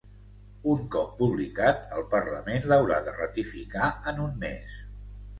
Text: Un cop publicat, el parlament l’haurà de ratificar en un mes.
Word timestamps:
Un 0.75 0.79
cop 0.93 1.09
publicat, 1.17 1.83
el 1.97 2.07
parlament 2.13 2.65
l’haurà 2.71 2.97
de 3.09 3.13
ratificar 3.19 3.91
en 4.13 4.23
un 4.25 4.33
mes. 4.45 4.73